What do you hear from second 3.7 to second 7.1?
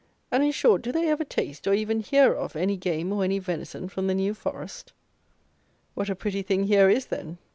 from the New Forest? What a pretty thing here is,